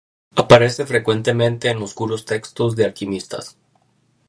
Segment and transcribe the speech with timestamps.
[0.35, 3.55] Aparece frecuentemente en oscuros textos de alquimistas.